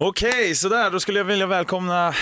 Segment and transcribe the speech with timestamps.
[0.00, 0.90] Okej, sådär.
[0.90, 2.14] Då skulle jag vilja välkomna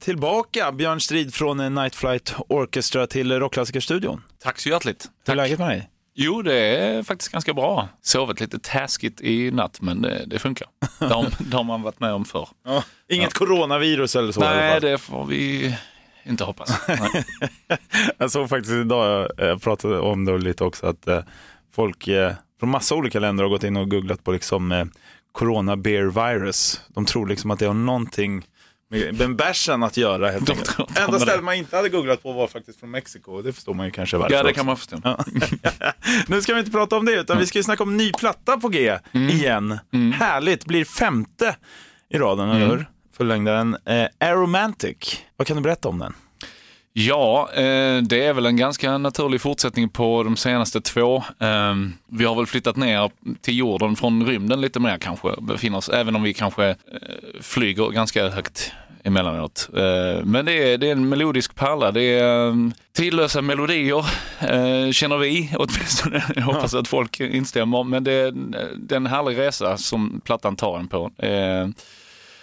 [0.00, 4.22] tillbaka Björn Strid från Night Flight Orchestra till Rockklassikerstudion.
[4.42, 5.04] Tack så hjärtligt.
[5.04, 5.32] Hur Tack.
[5.32, 5.90] är läget med dig?
[6.14, 7.88] Jo, det är faktiskt ganska bra.
[8.02, 10.68] Sovit lite taskigt i natt, men det, det funkar.
[10.98, 12.48] Det har, det har man varit med om förr.
[12.64, 12.84] Ja.
[13.08, 15.74] Inget coronavirus eller så Nej, det får vi
[16.24, 16.80] inte hoppas.
[18.18, 21.22] Jag såg faktiskt idag, eh, jag pratade om det lite också, att eh,
[21.74, 24.84] folk eh, från massa olika länder har gått in och googlat på liksom eh,
[25.36, 26.80] Corona Bear Virus.
[26.88, 28.46] De tror liksom att det har någonting
[28.90, 30.98] med bärsen att göra helt enkelt.
[30.98, 33.92] Enda stället man inte hade googlat på var faktiskt från Mexiko det förstår man ju
[33.92, 35.00] kanske varför Ja, det kan man förstå.
[35.04, 35.24] Ja.
[36.28, 38.56] nu ska vi inte prata om det, utan vi ska ju snacka om ny platta
[38.56, 39.78] på G igen.
[40.14, 41.56] Härligt, blir femte
[42.08, 42.86] i raden, eller hur?
[43.16, 43.76] Fullängdaren.
[43.84, 46.14] Eh, Aromantic, vad kan du berätta om den?
[46.98, 51.16] Ja, eh, det är väl en ganska naturlig fortsättning på de senaste två.
[51.16, 51.74] Eh,
[52.06, 53.10] vi har väl flyttat ner
[53.40, 56.76] till jorden från rymden lite mer kanske, befinner oss, även om vi kanske eh,
[57.40, 58.72] flyger ganska högt
[59.04, 59.68] emellanåt.
[59.76, 62.54] Eh, men det är, det är en melodisk pärla, det är eh,
[62.92, 64.04] tidlösa melodier,
[64.92, 66.24] känner vi åtminstone.
[66.36, 68.32] Jag hoppas att folk instämmer, men det är,
[68.76, 71.10] det är en härlig resa som plattan tar en på.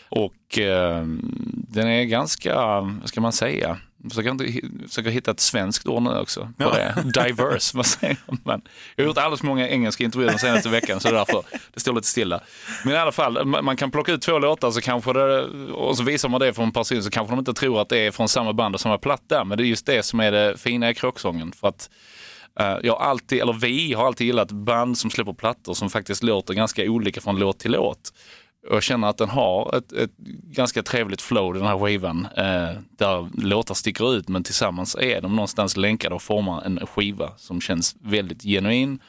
[0.10, 1.06] Och eh,
[1.52, 3.78] den är ganska, vad ska man säga,
[4.10, 6.50] försöker, försöker hitta ett svenskt ord nu också.
[6.58, 6.70] På Ja.
[6.74, 7.24] det.
[7.24, 8.62] Diverse, vad säger man?
[8.96, 11.94] Jag har gjort alldeles för många engelska intervjuer den senaste veckan så därför det står
[11.94, 12.42] lite stilla.
[12.86, 15.42] Men i alla fall, man kan plocka ut två låtar så kanske det,
[15.74, 17.98] och så visar man det för en person så kanske de inte tror att det
[17.98, 19.44] är från samma band och samma platta.
[19.44, 21.52] Men det är just det som är det fina i kråksången.
[21.52, 21.90] För att
[22.60, 26.54] eh, jag alltid, eller vi har alltid gillat band som släpper plattor som faktiskt låter
[26.54, 28.14] ganska olika från låt till låt.
[28.70, 32.28] Jag känner att den har ett, ett ganska trevligt flow den här skivan.
[32.38, 37.32] Eh, där låtar sticker ut men tillsammans är de någonstans länkade och formar en skiva
[37.38, 39.00] som känns väldigt genuin.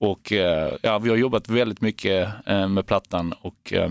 [0.00, 3.90] Och eh, ja, vi har jobbat väldigt mycket eh, med plattan och eh,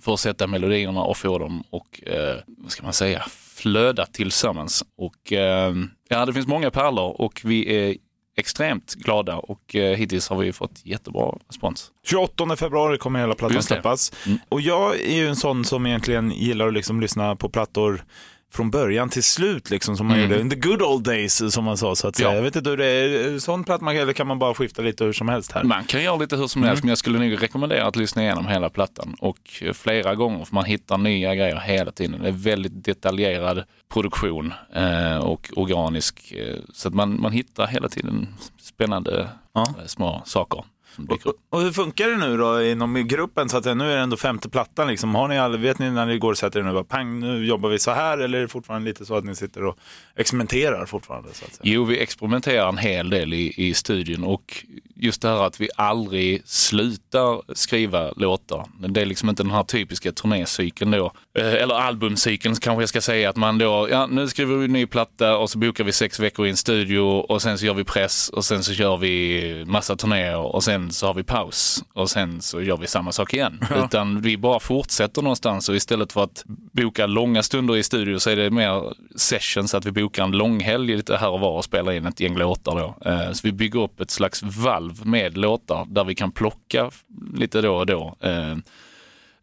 [0.00, 3.22] för att sätta melodierna och få dem och, eh, vad ska man säga,
[3.54, 4.84] flöda tillsammans.
[4.96, 5.74] Och eh,
[6.08, 7.96] ja, det finns många pärlor och vi är
[8.40, 11.90] extremt glada och eh, hittills har vi fått jättebra respons.
[12.06, 14.12] 28 februari kommer hela plattan släppas.
[14.26, 14.38] Mm.
[14.48, 18.04] Och jag är ju en sån som egentligen gillar att liksom lyssna på plattor
[18.52, 20.30] från början till slut, liksom, som man Mm.
[20.30, 21.94] gjorde in the good old days, som man sa.
[21.96, 22.28] Så att säga.
[22.28, 22.34] Ja.
[22.34, 25.04] Jag vet inte hur det är, sån platta man, eller kan man bara skifta lite
[25.04, 25.64] hur som helst här?
[25.64, 28.46] Man kan göra lite hur som helst, men jag skulle nog rekommendera att lyssna igenom
[28.46, 29.38] hela plattan och
[29.74, 32.22] flera gånger, för man hittar nya grejer hela tiden.
[32.22, 37.88] Det är väldigt detaljerad produktion eh, och organisk, eh, så att man, man hittar hela
[37.88, 38.28] tiden
[38.62, 39.62] spännande Ja.
[39.80, 40.64] eh, små saker
[40.94, 41.40] som dyker Och, upp.
[41.50, 43.48] och hur funkar det nu då inom gruppen?
[43.48, 44.88] Så att nu är det ändå femte plattan.
[44.88, 45.14] Liksom.
[45.14, 47.46] Har ni all, vet ni när ni går och sätter er nu, bara, pang, nu
[47.46, 48.18] jobbar vi så här?
[48.18, 49.78] Eller är det fortfarande lite så att ni sitter och
[50.16, 51.28] experimenterar fortfarande?
[51.32, 51.60] Så att säga?
[51.74, 54.64] Jo, vi experimenterar en hel del i, i studion och
[54.96, 58.66] just det här att vi aldrig slutar skriva låtar.
[58.88, 63.00] Det är liksom inte den här typiska turnécykeln då, Eh, eller albumcykeln kanske jag ska
[63.00, 65.92] säga, att man då, ja nu skriver vi en ny platta och så bokar vi
[65.92, 68.96] sex veckor i en studio och sen så gör vi press och sen så kör
[68.96, 73.12] vi massa turnéer och sen så har vi paus och sen så gör vi samma
[73.12, 73.60] sak igen.
[73.84, 78.30] Utan vi bara fortsätter någonstans och istället för att boka långa stunder i studio så
[78.30, 81.92] är det mer sessions, att vi bokar en långhelg lite här och var och spelar
[81.92, 83.10] in ett gäng låtar då.
[83.10, 86.90] Eh, Så vi bygger upp ett slags valv med låtar där vi kan plocka
[87.34, 88.16] lite då och då.
[88.20, 88.56] Eh,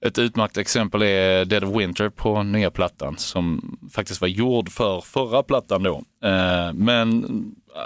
[0.01, 5.01] Ett utmärkt exempel är Dead of Winter på nya plattan som faktiskt var gjord för
[5.01, 6.03] förra plattan då.
[6.23, 7.25] Eh, Men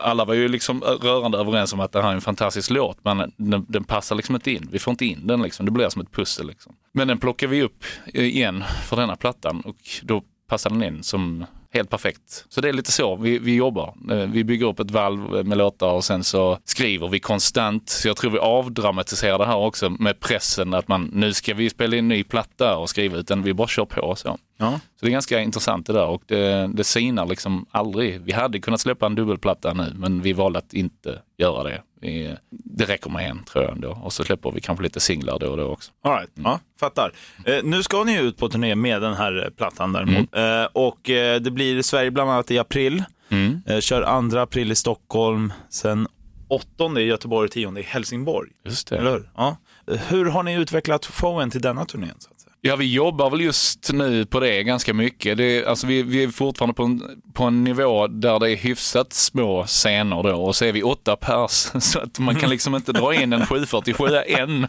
[0.03, 3.31] alla var ju liksom rörande överens om att det här är en fantastisk låt men
[3.38, 4.69] den, den passar liksom inte in.
[4.72, 5.66] Vi får inte in den liksom.
[5.66, 6.75] Det blir som ett pussel liksom.
[6.91, 11.46] Men den plockar vi upp igen för denna plattan och då passar den in som
[11.73, 12.45] helt perfekt.
[12.49, 13.93] Så det är lite så vi, vi jobbar.
[14.11, 17.89] Eh, Vi bygger upp ett valv med låtar och sen så skriver vi konstant.
[17.89, 21.69] Så jag tror vi avdramatiserar det här också med pressen att man nu ska vi
[21.69, 24.37] spela in ny platta och skriva utan vi bara kör på så.
[24.57, 24.71] Ja.
[24.99, 28.21] Så det är ganska intressant det där och det, det sinar liksom aldrig.
[28.21, 31.81] Vi hade kunnat släppa en dubbelplatta nu men vi valde att inte göra det.
[32.01, 35.39] Vi, det räcker med en tror jag ändå och så släpper vi kanske lite singlar
[35.39, 35.91] då och då också.
[36.03, 36.29] All right.
[36.34, 37.12] ja, fattar.
[37.45, 40.36] Eh, nu ska ni ut på turné med den här eh, plattan däremot.
[40.36, 40.62] Mm.
[40.62, 43.03] Eh, och eh, det blir i Sverige bland annat i april.
[43.30, 43.62] Mm.
[43.68, 46.07] Eh, kör 2 april i Stockholm, sen
[46.48, 48.50] 8 i Göteborg och 10 i Helsingborg.
[48.65, 48.98] Just det.
[48.98, 49.30] Eller hur?
[49.36, 49.57] Ja.
[49.92, 52.15] Eh, Hur har ni utvecklat showen till denna turnén?
[52.19, 52.30] Så?
[52.63, 55.38] Ja, vi jobbar väl just nu på det ganska mycket.
[55.38, 59.13] Det alltså vi, vi är fortfarande på en, på en nivå där det är hyfsat
[59.13, 61.52] små scener då och så är vi åtta pers
[61.84, 64.68] så att man kan liksom inte dra in en 747 än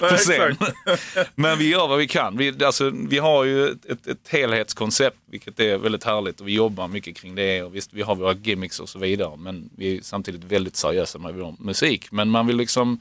[0.00, 0.56] på scen.
[1.34, 2.36] Men vi gör vad vi kan.
[2.36, 6.54] Vi, alltså, vi har ju ett, ett, ett helhetskoncept vilket är väldigt härligt och vi
[6.54, 9.96] jobbar mycket kring det och visst vi har våra gimmicks och så vidare men vi
[9.96, 12.12] är samtidigt väldigt seriösa med vår musik.
[12.12, 13.00] Men man vill liksom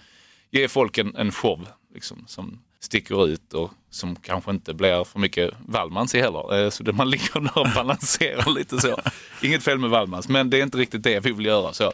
[0.51, 5.19] ge folk en, en show liksom, som sticker ut och som kanske inte blir för
[5.19, 6.63] mycket Wallmans i heller.
[6.63, 8.97] Eh, så det man ligger där och balanserar lite så.
[9.41, 11.73] Inget fel med Wallmans, men det är inte riktigt det vi vill göra.
[11.73, 11.91] Så,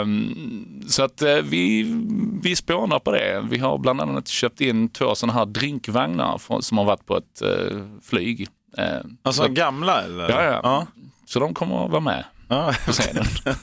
[0.00, 1.82] um, så att uh, vi,
[2.42, 3.44] vi spånar på det.
[3.50, 7.42] Vi har bland annat köpt in två sådana här drinkvagnar som har varit på ett
[7.44, 8.48] uh, flyg.
[9.22, 10.28] Alltså så, gamla eller?
[10.28, 10.86] Ja, ja, ja.
[11.26, 12.74] Så de kommer att vara med ja.
[12.86, 13.24] på scenen.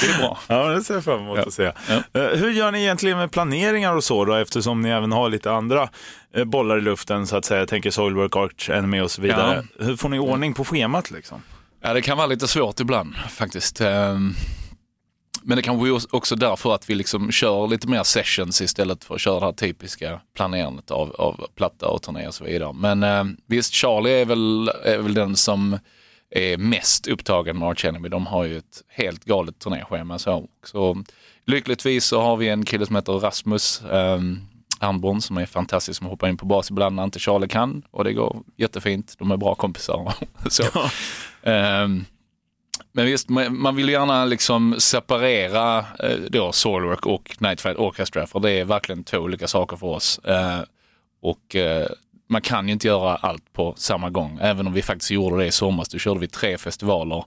[0.00, 0.38] Det är bra.
[0.46, 1.44] Ja, det ser jag fram emot ja.
[1.46, 1.72] att se.
[1.88, 2.20] Ja.
[2.20, 5.52] Eh, hur gör ni egentligen med planeringar och så då, eftersom ni även har lite
[5.52, 5.88] andra
[6.34, 7.60] eh, bollar i luften så att säga.
[7.60, 9.64] Jag tänker Soilwork, Arch, Enemy och så vidare.
[9.78, 9.84] Ja.
[9.84, 11.42] Hur får ni ordning på schemat liksom?
[11.82, 13.80] Ja, det kan vara lite svårt ibland faktiskt.
[13.80, 14.34] Ehm,
[15.42, 19.14] men det kanske är också därför att vi liksom kör lite mer sessions istället för
[19.14, 22.72] att köra det här typiska planerandet av, av platta och turné och så vidare.
[22.72, 25.78] Men eh, visst, Charlie är väl, är väl den som
[26.30, 28.08] är mest upptagen med Arch Enemy.
[28.08, 30.18] De har ju ett helt galet turnéschema.
[30.18, 31.04] Så, så
[31.46, 34.40] lyckligtvis så har vi en kille som heter Rasmus um,
[34.78, 38.04] Arnborn som är fantastisk som hoppar in på bas ibland när inte Charlie kan och
[38.04, 39.14] det går jättefint.
[39.18, 40.14] De är bra kompisar.
[40.50, 40.62] så.
[41.50, 42.04] Um,
[42.92, 48.40] men visst, man vill gärna liksom separera eh, då Soilwork och Night Flight Orchestra för
[48.40, 50.18] det är verkligen två olika saker för oss.
[50.18, 50.60] Eh,
[51.22, 51.86] och eh,
[52.30, 54.38] man kan ju inte göra allt på samma gång.
[54.42, 55.88] Även om vi faktiskt gjorde det i somras.
[55.88, 57.24] Då körde vi tre festivaler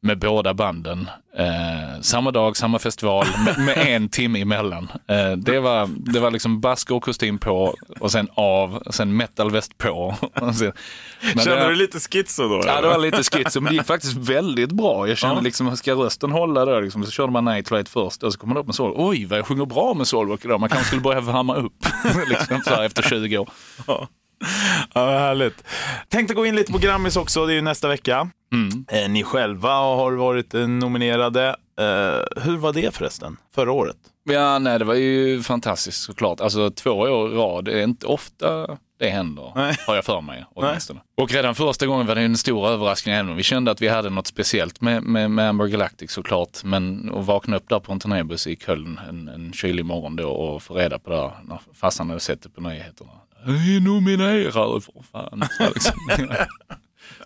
[0.00, 1.10] med båda banden.
[1.36, 4.88] Eh, samma dag, samma festival med, med en timme emellan.
[5.08, 9.16] Eh, det, var, det var liksom basker och kostym på och sen av, och sen
[9.16, 10.14] metalväst på.
[10.34, 12.62] Men kände det, du lite schizo då?
[12.66, 15.08] Ja, det var lite schizo, men det gick faktiskt väldigt bra.
[15.08, 15.40] Jag kände ja.
[15.40, 16.80] liksom, ska rösten hålla då?
[16.80, 18.92] Liksom, så körde man Night Flight först och så kom man upp med Soul.
[18.96, 20.60] Oj, vad jag sjunger bra med Soulwork idag.
[20.60, 21.86] Man kanske skulle börja värma upp
[22.28, 23.48] liksom, efter 20 år.
[23.86, 24.08] Ja.
[24.94, 25.64] Ja, härligt.
[26.08, 28.30] Tänkte gå in lite på Grammis också, det är ju nästa vecka.
[28.52, 28.84] Mm.
[28.88, 31.48] Eh, ni själva har varit eh, nominerade.
[31.80, 33.96] Eh, hur var det förresten, förra året?
[34.24, 36.40] Ja, nej, det var ju fantastiskt såklart.
[36.40, 39.76] Alltså två år i rad, det är inte ofta det händer, nej.
[39.86, 41.00] har jag för mig åtminstone.
[41.16, 43.88] Och redan första gången var det en stor överraskning, även om vi kände att vi
[43.88, 46.64] hade något speciellt med, med, med Amber Galactic såklart.
[46.64, 50.28] Men att vakna upp där på en turnébuss i Köln en, en kylig morgon då
[50.28, 53.10] och få reda på det här, när farsan hade sett det på nyheterna.
[53.46, 55.44] Vi är nominerade för fan.
[55.58, 55.98] Så, liksom.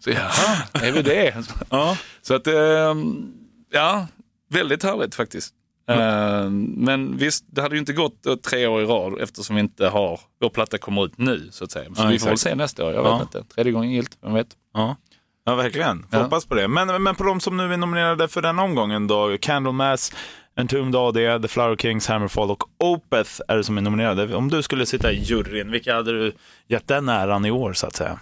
[0.01, 1.45] så jaha, är vi det?
[1.71, 1.97] Ja.
[2.23, 3.33] Så att, ehm,
[3.73, 4.07] ja,
[4.51, 5.55] väldigt härligt faktiskt.
[5.89, 6.65] Mm.
[6.65, 10.21] Men visst, det hade ju inte gått tre år i rad eftersom vi inte har,
[10.41, 11.95] vår platta kommer ut nu så att säga.
[11.95, 13.55] Så ja, vi får väl se nästa år, jag vet inte.
[13.55, 14.49] Tredje gången gilt, vem vet.
[14.75, 14.97] Ja.
[15.45, 15.99] Ja, verkligen.
[15.99, 16.23] Får ja.
[16.23, 16.69] hoppas på det.
[16.69, 20.13] Men, men på de som nu är nominerade för den omgången då, Candlemass,
[20.57, 24.35] Entombed AD, The Flower Kings, Hammerfall och Opeth är det som är nominerade.
[24.35, 26.33] Om du skulle sitta i juryn, vilka hade du
[26.67, 28.19] gett den äran i år så att säga?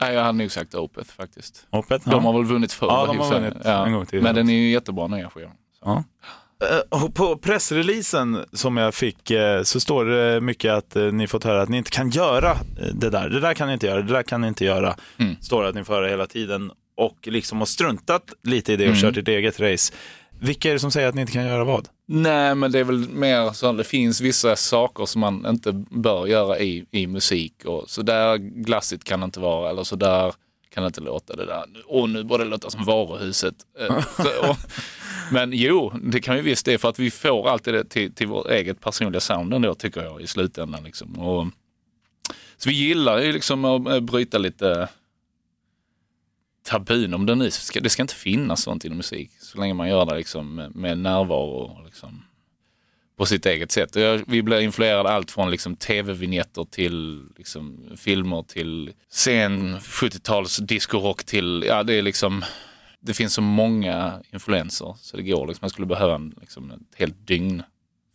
[0.00, 1.66] Nej, jag hade nog sagt Opeth faktiskt.
[1.70, 2.20] Opeth, de ja.
[2.20, 2.86] har väl vunnit förr.
[2.86, 3.86] Ja, de har vunnit ja.
[3.86, 4.22] en gång till.
[4.22, 5.52] Men den är ju jättebra nya skivan.
[5.84, 6.04] Ja.
[6.94, 11.44] Uh, på pressreleasen som jag fick uh, så står det mycket att uh, ni fått
[11.44, 12.56] höra att ni inte kan göra
[12.94, 13.28] det där.
[13.28, 14.96] Det där kan ni inte göra, det där kan ni inte göra.
[15.18, 15.36] Mm.
[15.40, 16.70] Står det att ni får höra hela tiden.
[16.96, 19.00] Och liksom har struntat lite i det och mm.
[19.00, 19.92] kört ett eget race.
[20.40, 21.88] Vilka är det som säger att ni inte kan göra vad?
[22.06, 25.72] Nej, men det är väl mer så att det finns vissa saker som man inte
[25.90, 27.64] bör göra i, i musik.
[27.64, 30.34] Och så där glassigt kan det inte vara, eller så där
[30.74, 31.64] kan det inte låta det där.
[31.86, 33.54] Och nu borde det låta som varuhuset.
[33.78, 34.56] Eh, så, och,
[35.32, 38.26] men jo, det kan ju visst det för att vi får alltid det till, till
[38.26, 40.84] vårt eget personliga sound ändå tycker jag i slutändan.
[40.84, 41.18] Liksom.
[41.18, 41.46] Och,
[42.56, 44.88] så vi gillar ju liksom att bryta lite
[46.64, 49.30] tabun om det nu ska, det ska inte finnas sånt inom musik.
[49.40, 52.22] Så länge man gör det liksom med, med närvaro liksom,
[53.16, 53.96] på sitt eget sätt.
[53.96, 61.24] Jag, vi blir influerade allt från liksom, tv-vignetter till liksom, filmer till sen 70-tals discorock
[61.24, 62.44] till, ja det är liksom,
[63.00, 66.98] det finns så många influenser så det går liksom, man skulle behöva en, liksom, ett
[66.98, 67.62] helt dygn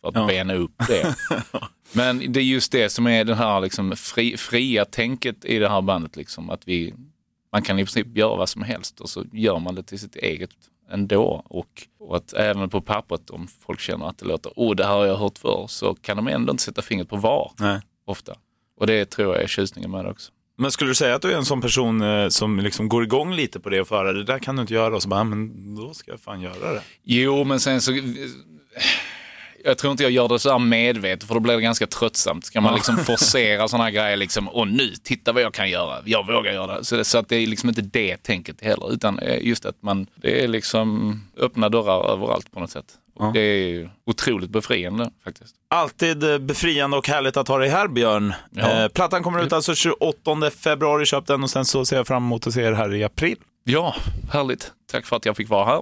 [0.01, 0.27] för att ja.
[0.27, 1.15] bena upp det.
[1.93, 5.69] Men det är just det som är det här liksom, fri, fria tänket i det
[5.69, 6.93] här bandet, liksom, att vi
[7.51, 10.15] man kan i princip göra vad som helst och så gör man det till sitt
[10.15, 10.49] eget
[10.91, 11.43] ändå.
[11.45, 14.93] Och, och att även på pappret om folk känner att det låter, oh det här
[14.93, 17.51] har jag hört förr, så kan de ändå inte sätta fingret på var.
[17.59, 17.81] Nej.
[18.05, 18.35] Ofta.
[18.79, 20.31] Och det tror jag är tjusningen med det också.
[20.57, 23.33] Men skulle du säga att du är en sån person eh, som liksom går igång
[23.33, 25.75] lite på det och föra det där kan du inte göra och så bara, men
[25.75, 26.81] då ska jag fan göra det.
[27.03, 27.91] Jo, men sen så
[29.63, 32.45] jag tror inte jag gör det så här medvetet för då blir det ganska tröttsamt.
[32.45, 36.01] Ska man liksom forcera sådana här grejer liksom, och nu, titta vad jag kan göra,
[36.05, 36.85] jag vågar göra det.
[36.85, 39.81] Så, det, så att det är liksom inte det tänket heller, utan eh, just att
[39.81, 42.85] man, det är liksom öppna dörrar överallt på något sätt.
[43.19, 43.31] Ja.
[43.33, 45.55] Det är otroligt befriande faktiskt.
[45.67, 48.33] Alltid eh, befriande och härligt att ha dig här Björn.
[48.51, 48.83] Ja.
[48.83, 52.23] Eh, plattan kommer ut alltså 28 februari, köp den och sen så ser jag fram
[52.23, 53.37] emot att se er här i april.
[53.63, 53.95] Ja,
[54.31, 54.71] härligt.
[54.91, 55.81] Tack för att jag fick vara här